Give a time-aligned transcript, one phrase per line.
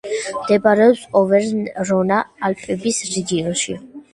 [0.35, 3.79] მდებარეობს ოვერნ-რონა-ალპების რეგიონში.